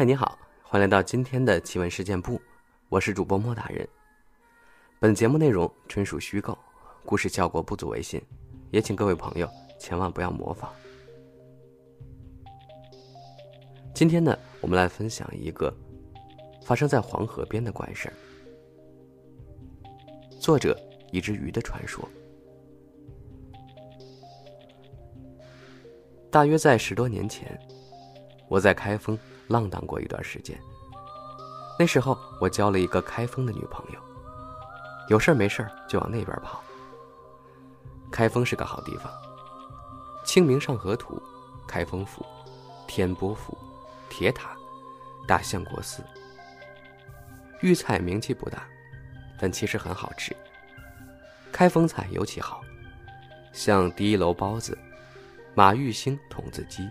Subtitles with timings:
[0.00, 2.40] 嗨，你好，欢迎来到今天的奇闻事件部，
[2.88, 3.86] 我是主播莫大人。
[4.98, 6.56] 本节目内容纯属虚构，
[7.04, 8.18] 故事效果不足为信，
[8.70, 9.46] 也请各位朋友
[9.78, 10.72] 千万不要模仿。
[13.94, 15.70] 今天呢，我们来分享一个
[16.64, 18.14] 发生在黄河边的怪事儿。
[20.40, 20.74] 作者：
[21.12, 22.08] 一只鱼的传说。
[26.30, 27.60] 大约在十多年前，
[28.48, 29.18] 我在开封
[29.50, 30.58] 浪荡过一段时间。
[31.78, 34.00] 那时候我交了一个开封的女朋友，
[35.08, 36.62] 有事没事就往那边跑。
[38.12, 39.12] 开封是个好地方，
[40.24, 41.20] 清明上河图、
[41.66, 42.24] 开封府、
[42.86, 43.58] 天波府、
[44.08, 44.56] 铁塔、
[45.26, 46.02] 大相国寺。
[47.60, 48.62] 豫菜名气不大，
[49.38, 50.34] 但其实很好吃。
[51.52, 52.60] 开封菜尤其好，
[53.52, 54.78] 像第一楼包子。
[55.52, 56.88] 马玉兴筒子鸡、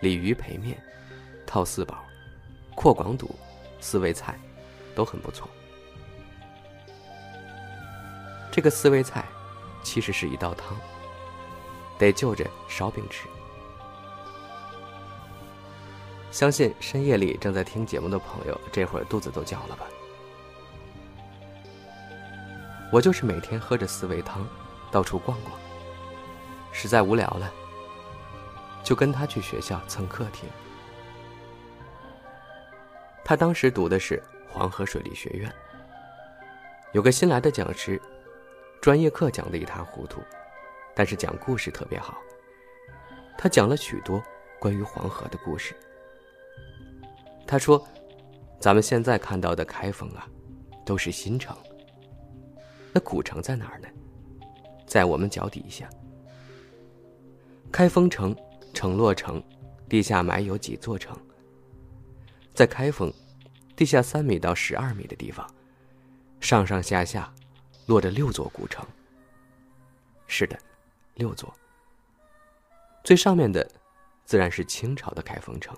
[0.00, 0.82] 鲤鱼培面、
[1.46, 2.04] 套四宝、
[2.74, 3.34] 阔广肚、
[3.80, 4.38] 四味菜，
[4.94, 5.48] 都很不错。
[8.50, 9.24] 这个四味菜
[9.82, 10.76] 其实是一道汤，
[11.98, 13.28] 得就着烧饼吃。
[16.30, 19.86] 相信深夜里正在听节目的朋友，这会儿肚子都叫了吧？
[22.92, 24.46] 我就是每天喝着四味汤，
[24.90, 25.52] 到处逛逛，
[26.72, 27.52] 实在无聊了。
[28.84, 30.48] 就跟他去学校蹭课听。
[33.28, 35.52] 他当时读的是黄河水利学院，
[36.92, 38.00] 有个新来的讲师，
[38.80, 40.20] 专业课讲的一塌糊涂，
[40.94, 42.18] 但是讲故事特别好。
[43.36, 44.22] 他讲了许多
[44.60, 45.74] 关于黄河的故事。
[47.48, 47.84] 他说
[48.60, 50.28] ：“咱们现在看到的开封啊，
[50.84, 51.56] 都是新城。
[52.92, 53.88] 那古城在哪儿呢？
[54.86, 55.90] 在我们脚底下。
[57.72, 58.32] 开封城。”
[58.72, 59.42] 城落城，
[59.88, 61.18] 地下埋有几座城。
[62.56, 63.12] 在开封，
[63.76, 65.46] 地下三米到十二米的地方，
[66.40, 67.30] 上上下下
[67.84, 68.82] 落着六座古城。
[70.26, 70.58] 是的，
[71.16, 71.54] 六座。
[73.04, 73.70] 最上面的，
[74.24, 75.76] 自然是清朝的开封城。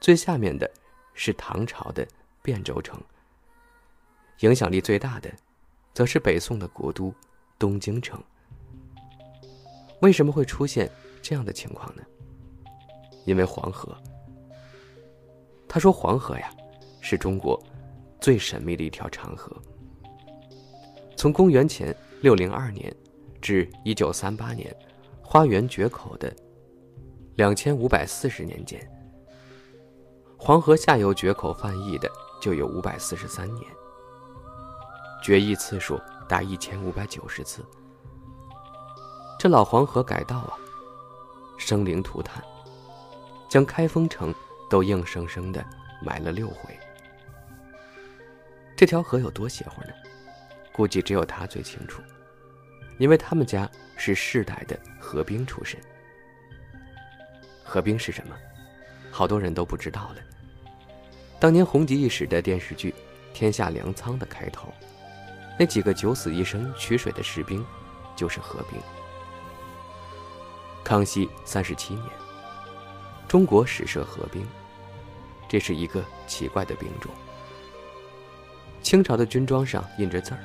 [0.00, 0.68] 最下面的，
[1.14, 2.04] 是唐朝的
[2.42, 3.00] 汴州城。
[4.40, 5.32] 影响力最大的，
[5.94, 7.14] 则是北宋的国都
[7.60, 8.20] 东京城。
[10.00, 10.90] 为什么会出现？
[11.22, 12.02] 这样的情况呢？
[13.24, 13.96] 因为黄河。
[15.74, 16.48] 他说：“黄河呀，
[17.00, 17.60] 是中国
[18.20, 19.50] 最神秘的一条长河。
[21.16, 22.94] 从公元前六零二年
[23.42, 24.72] 至一九三八年
[25.20, 26.32] 花园决口的
[27.34, 28.88] 两千五百四十年间，
[30.38, 32.08] 黄河下游决口泛溢的
[32.40, 33.66] 就有五百四十三年，
[35.24, 37.64] 决议次数达一千五百九十次。
[39.40, 40.54] 这老黄河改道啊！”
[41.58, 42.40] 生灵涂炭，
[43.48, 44.32] 将开封城
[44.74, 45.64] 都硬生生的
[46.02, 46.76] 埋了六回。
[48.74, 49.90] 这条河有多邪乎呢？
[50.72, 52.02] 估计只有他最清楚，
[52.98, 55.78] 因为他们家是世代的河兵出身。
[57.62, 58.34] 河兵是什么？
[59.12, 60.16] 好多人都不知道了。
[61.38, 62.90] 当年红极一时的电视剧
[63.32, 64.74] 《天下粮仓》的开头，
[65.56, 67.64] 那几个九死一生取水的士兵，
[68.16, 68.76] 就是河兵。
[70.82, 72.06] 康熙三十七年，
[73.28, 74.44] 中国始设河兵，
[75.48, 77.10] 这是一个奇怪的兵种。
[78.82, 80.40] 清朝的军装上印着字儿，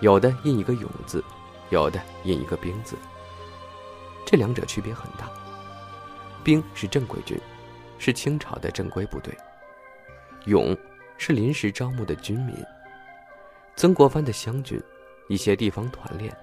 [0.00, 1.22] 有的印一个勇字，
[1.70, 2.96] 有的印一个兵字。
[4.24, 5.28] 这两者区别很大。
[6.44, 7.40] 兵是正规军，
[7.98, 9.32] 是清朝的正规部队；
[10.44, 10.76] 勇
[11.16, 12.54] 是临时招募的军民。
[13.76, 14.80] 曾国藩的湘军，
[15.28, 16.36] 一些地方团练，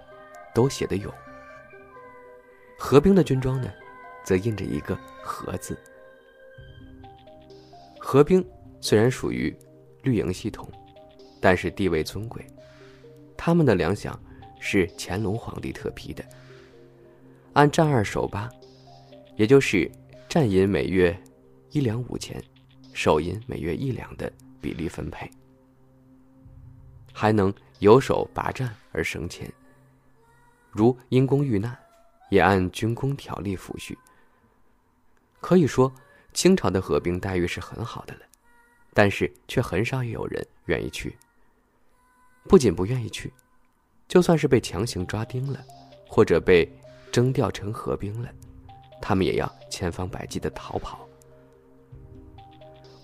[0.54, 1.14] 都写的勇。
[2.78, 3.72] 河兵的军装呢，
[4.24, 5.80] 则印着一个“河”字。
[8.12, 8.46] 何兵
[8.82, 9.56] 虽然属于
[10.04, 10.70] 绿营系统，
[11.40, 12.46] 但是地位尊贵，
[13.38, 14.14] 他们的粮饷
[14.60, 16.22] 是乾隆皇帝特批的，
[17.54, 18.50] 按战二守八，
[19.38, 19.90] 也就是
[20.28, 21.18] 战银每月
[21.70, 22.44] 一两五钱，
[22.92, 25.32] 守银每月一两的比例分配，
[27.14, 29.50] 还能有守拔战而升迁，
[30.70, 31.74] 如因公遇难。
[32.30, 33.96] 也按军功条例抚恤。
[35.40, 35.90] 可以说，
[36.34, 38.22] 清朝的河兵待遇是很好的了，
[38.94, 41.18] 但是却很少有人愿意去。
[42.46, 43.32] 不仅不愿意去，
[44.08, 45.64] 就算是被强行抓丁了，
[46.08, 46.68] 或者被
[47.12, 48.30] 征调成河兵了，
[49.02, 51.08] 他们也要千方百计的逃跑。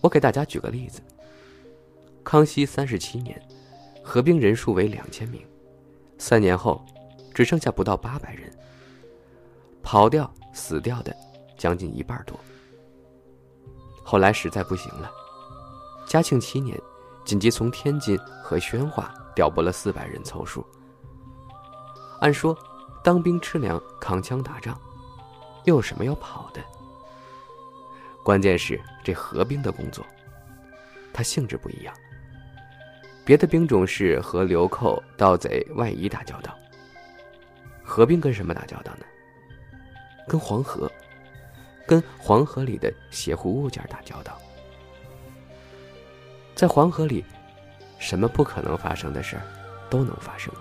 [0.02, 1.02] 我给大家举个例子：
[2.24, 3.42] 康熙三十七年，
[4.04, 5.46] 河兵人数为两千名，
[6.18, 6.84] 三年后，
[7.34, 8.52] 只剩下不到八百人。
[9.84, 11.16] 跑掉、死掉的
[11.58, 12.38] 将近一半多。
[14.10, 15.12] 后来实在不行了，
[16.06, 16.82] 嘉庆七年，
[17.26, 20.66] 紧急从天津和宣化调拨了四百人凑数。
[22.22, 22.58] 按说，
[23.04, 24.80] 当兵吃粮、扛枪打仗，
[25.66, 26.64] 又有什么要跑的？
[28.24, 30.06] 关键是这合兵的工作，
[31.14, 31.94] 它性质不一样。
[33.26, 36.58] 别的兵种是和流寇、盗贼、外夷打交道，
[37.84, 39.06] 合兵跟什么打交道呢？
[40.30, 40.90] 跟黄河，
[41.88, 44.38] 跟黄河里的邪乎物件打交道。
[46.54, 47.24] 在黄河里，
[47.98, 49.44] 什么不可能发生的事儿，
[49.90, 50.54] 都能发生。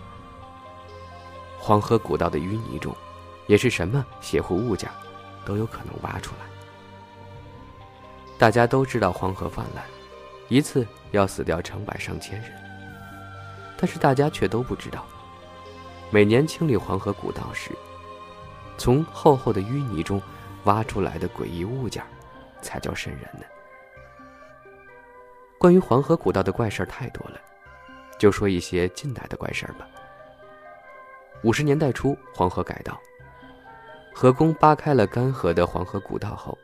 [1.59, 2.95] 黄河古道的淤泥中，
[3.49, 4.89] 也是什么邪乎物件，
[5.45, 6.47] 都有可能挖出来。
[8.39, 9.83] 大家都知道黄河泛滥，
[10.49, 12.53] 一次要死掉成百上千人。
[13.79, 15.05] 但是大家却都不知道，
[16.11, 17.73] 每年清理黄河古道时，
[18.79, 20.21] 从厚厚的淤泥中
[20.67, 22.05] 挖出来的诡异物件，
[22.61, 23.47] 才叫瘆人呢。
[25.59, 27.41] 关于黄河古道的怪事儿太多了，
[28.19, 29.89] 就说一些近代的怪事儿吧。
[31.43, 33.01] 五十年代初，黄河改道，
[34.15, 36.57] 河工扒开了干涸的黄河古道后，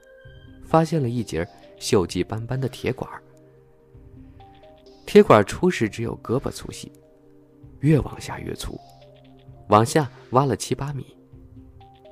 [0.64, 1.46] 发现了一截
[1.78, 3.10] 锈迹斑斑的铁管。
[5.06, 6.90] 铁管初时只有胳膊粗细，
[7.80, 8.78] 越往下越粗，
[9.68, 11.16] 往下挖了七八米，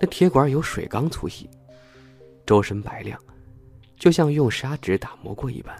[0.01, 1.49] 那铁管有水缸粗细，
[2.50, 3.17] 周身白亮，
[3.97, 5.73] 就像用砂纸打磨过一般。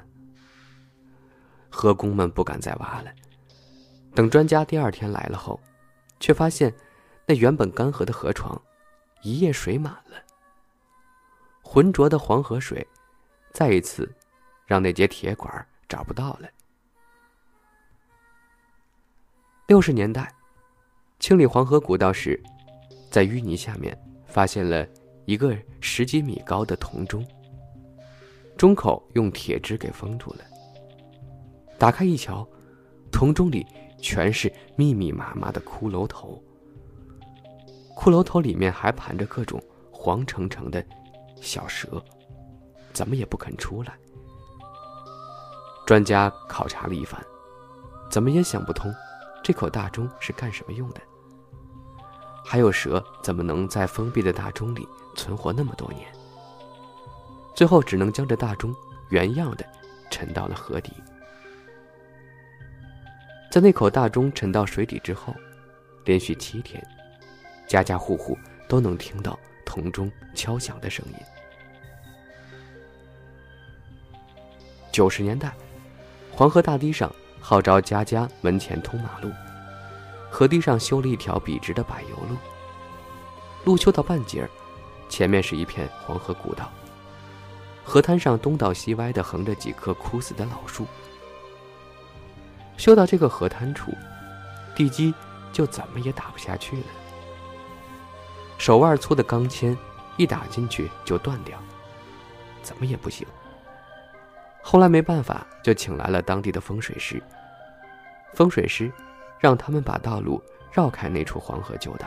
[1.69, 3.13] 河工们不敢再挖了，
[4.15, 5.59] 等专家第二天来了后。
[6.21, 6.73] 却发现，
[7.27, 8.57] 那原本干涸的河床，
[9.23, 10.23] 一夜水满了。
[11.61, 12.87] 浑浊的黄河水，
[13.53, 14.09] 再一次，
[14.65, 16.49] 让那节铁管找不到了。
[19.67, 20.33] 六十年代，
[21.19, 22.41] 清理黄河古道时，
[23.11, 24.87] 在淤泥下面发现了
[25.31, 27.25] 一个十几米高的铜钟，
[28.59, 30.39] 钟口用铁枝给封住了。
[31.79, 32.45] 打开一瞧，
[33.13, 33.65] 铜钟里。
[34.03, 36.43] 全是密密麻麻的骷髅头，
[37.95, 39.63] 骷髅头里面还盘着各种
[39.93, 40.83] 黄澄澄的
[41.43, 42.03] 小蛇，
[42.95, 43.93] 怎么也不肯出来。
[45.87, 47.23] 专家考察了一番，
[48.11, 48.91] 怎么也想不通，
[49.45, 51.01] 这口大钟是干什么用的？
[52.43, 54.89] 还有蛇怎么能在封闭的大钟里
[55.21, 56.11] 存活那么多年？
[57.55, 58.75] 最后只能将这大钟
[59.11, 59.67] 原样的
[60.11, 60.95] 沉到了河底。
[63.51, 65.35] 在那口大钟沉到水底之后，
[66.07, 66.83] 连续七天，
[67.67, 71.15] 家家户户都能听到铜钟敲响的声音。
[74.91, 75.53] 九十年代，
[76.33, 79.31] 黄河大堤上号召家家门前通马路，
[80.31, 82.37] 河堤上修了一条笔直的柏油路。
[83.67, 84.49] 路修到半截儿，
[85.11, 86.73] 前面是一片黄河古道。
[87.85, 90.87] 河滩上东倒西歪的横着几棵枯死的老树。
[92.79, 93.93] 修到这个河滩处，
[94.75, 95.13] 地基
[95.53, 96.87] 就怎么也打不下去了。
[98.57, 99.77] 手腕粗的钢钎
[100.17, 101.59] 一打进去就断掉，
[102.63, 103.27] 怎么也不行。
[104.63, 107.21] 后来没办法，就请来了当地的风水师。
[108.35, 108.93] 风水师
[109.41, 110.41] 让他们把道路
[110.71, 112.07] 绕开那处黄河旧道，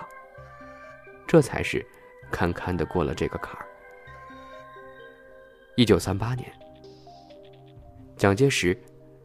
[1.28, 1.86] 这才是
[2.32, 3.66] 堪堪的过了这个坎儿。
[5.76, 6.52] 一九三八年，
[8.18, 8.80] 蒋介石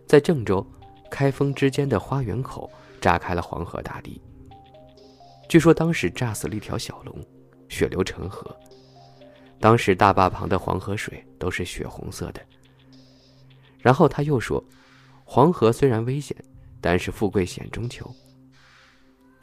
[0.07, 0.67] 在郑州。
[1.11, 4.21] 开封之间的花园口炸开了黄河大堤。
[5.49, 7.19] 据说当时炸死了一条小龙，
[7.67, 8.55] 血流成河。
[9.59, 12.43] 当时大坝旁的黄河水都是血红色的。
[13.81, 14.63] 然后他又说，
[15.25, 16.37] 黄河虽然危险，
[16.79, 18.15] 但是富贵险中求。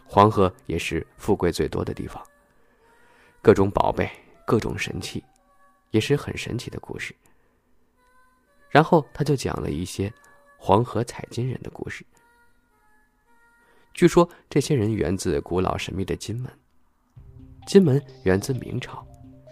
[0.06, 2.24] 黄河也是富贵最多的地方。
[3.46, 4.10] 各种宝贝，
[4.44, 5.24] 各种神器，
[5.92, 7.16] 也是很神奇的故事。
[8.72, 10.12] 然后他就讲了一些。
[10.58, 12.04] 黄河采金人的故事。
[13.94, 16.52] 据说这些人源自古老神秘的金门。
[17.68, 19.06] 金门源自明朝，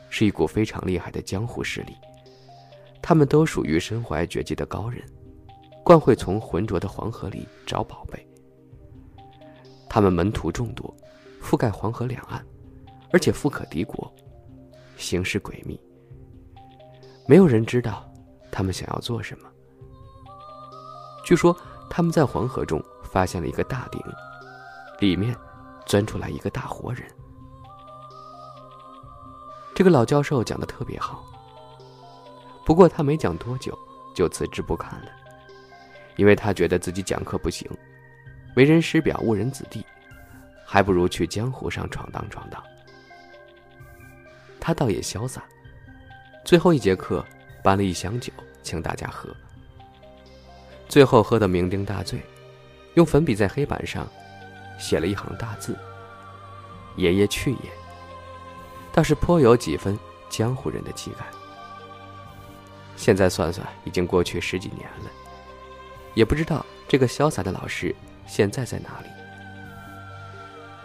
[0.09, 1.93] 是一股非常厉害的江湖势力。
[2.99, 5.07] 他们都属于身怀绝技的高人，
[5.83, 8.27] 惯会从浑浊的黄河里找宝贝。
[9.87, 10.91] 他们门徒众多，
[11.39, 12.43] 覆盖黄河两岸，
[13.13, 14.11] 而且富可敌国，
[14.97, 15.79] 行事诡秘。
[17.27, 18.11] 没有人知道
[18.51, 19.47] 他们想要做什么。
[21.23, 21.55] 据说
[21.89, 24.01] 他们在黄河中发现了一个大鼎，
[24.99, 25.33] 里面
[25.85, 27.03] 钻出来一个大活人。
[29.75, 31.23] 这个老教授讲的特别好，
[32.65, 33.77] 不过他没讲多久
[34.15, 35.07] 就辞职不看了，
[36.17, 37.69] 因为他觉得自己讲课不行，
[38.55, 39.85] 为人师表误人子弟，
[40.65, 42.61] 还不如去江湖上闯荡闯荡。
[44.65, 45.43] 他倒也潇洒，
[46.45, 47.21] 最后一节课
[47.61, 49.29] 搬了一箱酒，请大家喝。
[50.87, 52.17] 最后喝得酩酊大醉，
[52.93, 54.07] 用粉笔在黑板上
[54.79, 55.77] 写了一行大字
[56.95, 57.69] ：“爷爷去也。”
[58.93, 61.25] 倒是颇有几分江湖人的气概。
[62.95, 65.11] 现在算算，已经过去十几年了，
[66.13, 67.93] 也不知道这个潇洒的老师
[68.25, 69.09] 现在在哪里。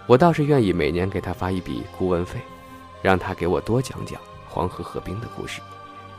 [0.08, 2.40] 我倒是愿意每年给他发一笔顾问费，
[3.02, 5.60] 让他给我多讲讲黄河合兵的故事，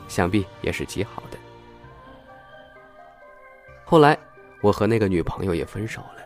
[0.07, 1.37] 想必也是极好的。
[3.85, 4.17] 后来，
[4.61, 6.23] 我和那个女朋友也分手了。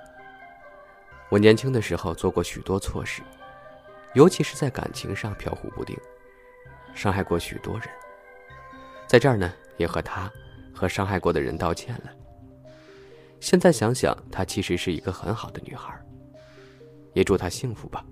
[1.30, 3.22] 我年轻的时候做过许多错事，
[4.14, 5.98] 尤其是在感情上飘忽不定，
[6.94, 7.88] 伤害过许多人。
[9.08, 10.32] 在这儿呢，也和他
[10.74, 12.12] 和伤害过的人道歉了。
[13.40, 15.94] 现在想想，她其实是一个很好的女孩。
[17.14, 18.04] 也祝她幸福吧，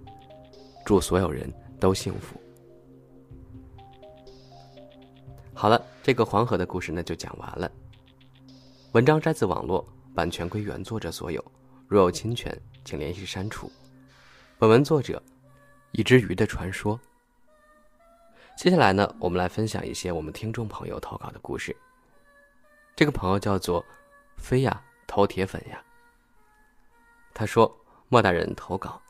[0.85, 2.39] 祝所有人都幸福。
[5.53, 7.69] 好了，这个黄河的故事呢就讲完了。
[8.93, 9.83] 文章摘自网络，
[10.13, 11.43] 版权归原作者所有，
[11.87, 13.69] 若有侵权，请联系删除。
[14.59, 15.21] 本文作者：
[15.91, 16.99] 一只鱼的传说。
[18.55, 21.75] 接下来呢，我们来分享一些我们听众朋友投稿的故事。
[22.95, 23.83] 这个朋友叫做
[24.37, 25.83] 飞呀，投铁粉呀。
[27.33, 27.75] 他说
[28.07, 29.01] ：“莫大人投稿。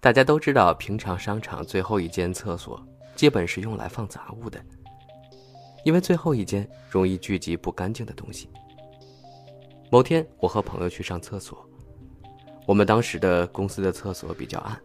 [0.00, 2.82] 大家都知道，平常商场最后一间厕所
[3.14, 4.58] 基本是用来放杂物的，
[5.84, 8.48] 因为最后一间容易聚集不干净的东西。
[9.90, 11.62] 某天，我和朋友去上厕所，
[12.66, 14.80] 我们当时的公司的厕所比较暗，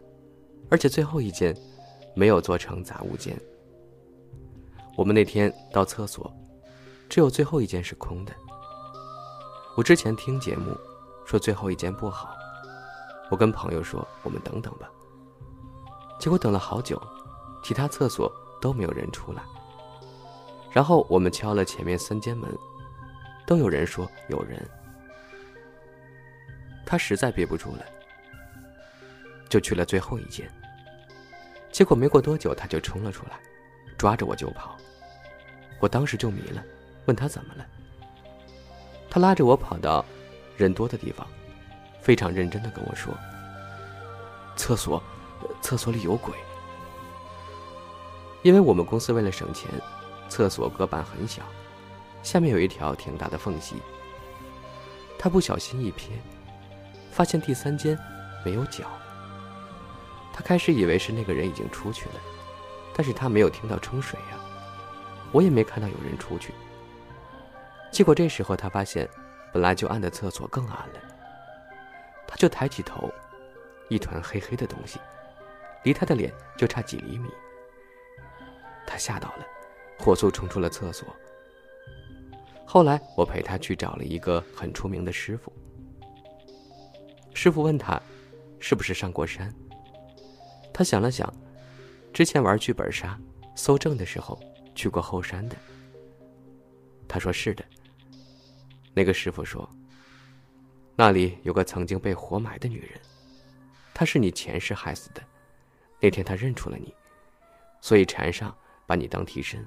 [0.68, 1.56] 而且最后一间
[2.14, 3.34] 没有做成杂物间。
[4.96, 6.30] 我们那天到厕所，
[7.08, 8.34] 只有最后一间是空的。
[9.78, 10.76] 我之前听节目
[11.24, 12.36] 说最后一间不好，
[13.30, 14.90] 我跟朋友说我们等等吧。
[16.18, 17.00] 结果等了好久，
[17.62, 18.30] 其他厕所
[18.60, 19.42] 都没有人出来。
[20.72, 22.50] 然后我们敲了前面三间门，
[23.46, 24.62] 都有人说有人。
[26.84, 27.84] 他实在憋不住了，
[29.48, 30.50] 就去了最后一间。
[31.72, 33.38] 结果没过多久，他就冲了出来，
[33.98, 34.76] 抓着我就跑。
[35.80, 36.62] 我当时就迷了，
[37.06, 37.66] 问他怎么了。
[39.10, 40.04] 他拉着我跑到
[40.56, 41.26] 人多的地方，
[42.00, 43.12] 非常认真的跟我说
[44.56, 45.02] ：“厕所，
[45.60, 46.34] 厕所里有鬼。”
[48.42, 49.70] 因为我们公司为了省钱，
[50.28, 51.42] 厕所隔板很小，
[52.22, 53.76] 下面有一条挺大的缝隙。
[55.18, 56.10] 他不小心一瞥。
[57.10, 57.98] 发现第三间
[58.44, 58.84] 没有脚，
[60.34, 62.20] 他开始以为是那个人已经出去了，
[62.94, 64.36] 但是他没有听到冲水呀，
[65.32, 66.52] 我也没看到有人出去。
[67.90, 69.08] 结果这时候他发现，
[69.50, 71.00] 本来就暗的厕所更暗了，
[72.28, 73.10] 他就抬起头，
[73.88, 75.00] 一团黑黑的东西，
[75.86, 77.30] 离他的脸就差几厘米。
[78.84, 79.46] 他吓到了，
[80.00, 81.14] 火速冲出了厕所。
[82.66, 85.52] 后来我陪他去找了一个很出名的师傅。
[87.34, 88.02] 师傅问他
[88.58, 89.54] ：“是不是上过山？”
[90.74, 91.32] 他想了想，
[92.12, 93.16] 之前玩剧本杀
[93.54, 94.36] 搜证的时候
[94.74, 95.54] 去过后山的。
[97.06, 97.64] 他说：“是的。”
[98.92, 99.70] 那个师傅说
[100.96, 103.00] ：“那里有个曾经被活埋的女人，
[103.94, 105.22] 她是你前世害死的。
[106.06, 106.94] 那天他认出了你，
[107.80, 109.66] 所以缠上把你当替身。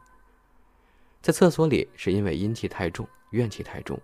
[1.22, 4.00] 在厕所里是因为阴气太重、怨气太重，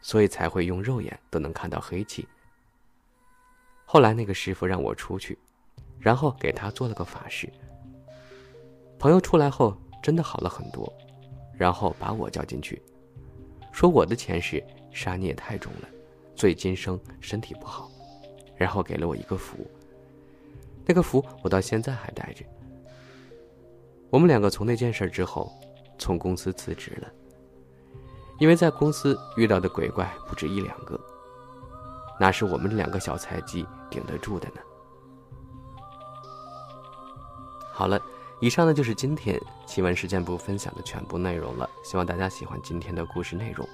[0.00, 2.26] 所以才会用肉眼都能看到黑气。”
[3.84, 5.38] 后来那个师傅让我出去，
[5.98, 7.46] 然后给他做了个法事。
[8.98, 10.90] 朋友出来后真的好了很多，
[11.52, 12.80] 然后把我叫进去，
[13.70, 15.88] 说我的前世杀孽太重了，
[16.34, 17.92] 所以今生身体不好，
[18.56, 19.70] 然后给了我一个符。
[20.86, 22.44] 那个符我到现在还带着。
[24.10, 25.52] 我们两个从那件事之后，
[25.98, 27.08] 从公司辞职了，
[28.38, 30.98] 因为在公司遇到的鬼怪不止一两个。
[32.18, 34.60] 哪是我们两个小菜鸡顶得住的呢？
[37.72, 38.00] 好了，
[38.40, 41.70] 以上呢就是今天奇闻事件部分享的全部内容了。
[41.82, 43.66] 希望大家喜欢今天的故事内容。